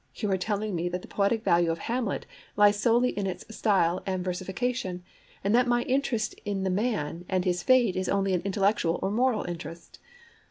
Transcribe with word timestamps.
You 0.15 0.31
are 0.31 0.37
telling 0.37 0.73
me 0.73 0.89
that 0.89 1.03
the 1.03 1.07
poetic 1.07 1.43
value 1.43 1.69
of 1.69 1.77
Hamlet 1.77 2.25
lies 2.55 2.79
solely 2.79 3.09
in 3.11 3.27
its 3.27 3.45
style 3.55 4.01
and 4.07 4.25
versification, 4.25 5.03
and 5.43 5.53
that 5.53 5.67
my 5.67 5.83
interest 5.83 6.33
in 6.43 6.63
the 6.63 6.71
man 6.71 7.23
and 7.29 7.45
his 7.45 7.61
fate 7.61 7.95
is 7.95 8.09
only 8.09 8.33
an 8.33 8.41
intellectual 8.41 8.99
or 9.03 9.11
moral 9.11 9.43
interest. 9.43 9.99